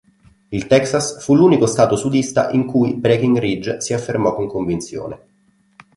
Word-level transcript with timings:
Il 0.49 0.65
Texas 0.65 1.21
fu 1.21 1.35
l'unico 1.35 1.67
stato 1.67 1.95
sudista 1.95 2.49
in 2.49 2.65
cui 2.65 2.95
Breckinridge 2.95 3.79
si 3.81 3.93
affermò 3.93 4.33
con 4.33 4.47
convinzione. 4.47 5.25